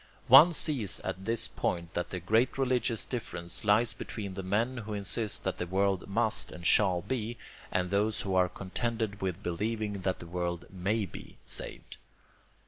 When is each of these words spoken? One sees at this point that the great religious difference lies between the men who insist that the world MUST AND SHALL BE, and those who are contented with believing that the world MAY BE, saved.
One 0.29 0.51
sees 0.51 0.99
at 1.01 1.25
this 1.25 1.47
point 1.47 1.93
that 1.93 2.09
the 2.09 2.19
great 2.19 2.57
religious 2.57 3.05
difference 3.05 3.63
lies 3.63 3.93
between 3.93 4.33
the 4.33 4.41
men 4.41 4.77
who 4.77 4.93
insist 4.95 5.43
that 5.43 5.59
the 5.59 5.67
world 5.67 6.07
MUST 6.09 6.51
AND 6.51 6.65
SHALL 6.65 7.03
BE, 7.03 7.37
and 7.71 7.91
those 7.91 8.21
who 8.21 8.33
are 8.33 8.49
contented 8.49 9.21
with 9.21 9.43
believing 9.43 9.99
that 10.01 10.17
the 10.17 10.25
world 10.25 10.65
MAY 10.71 11.05
BE, 11.05 11.37
saved. 11.45 11.97